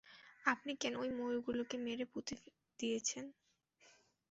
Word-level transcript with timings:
আপনি 0.45 0.71
কেন 0.81 0.93
ওই 0.95 1.09
ময়ূরগুলোকে 1.17 1.75
মেরে 1.85 2.05
পুঁতে 2.11 2.33
দিয়েছেন? 2.79 3.25